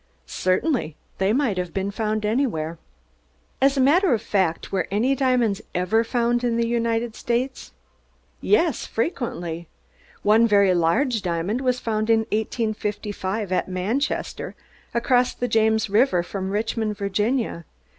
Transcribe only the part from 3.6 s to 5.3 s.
"As a matter of fact, were any